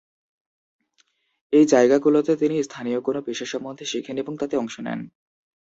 এই 1.53 1.65
জায়গাগুলোতে 1.65 2.31
তিনি 2.35 2.55
স্থানীয় 2.63 2.99
কোনো 3.01 3.19
পেশা 3.21 3.45
সম্বন্ধে 3.45 3.85
শেখেন 3.85 4.15
এবং 4.17 4.33
তাতে 4.37 4.55
অংশ 4.57 4.75
নেন। 4.79 4.99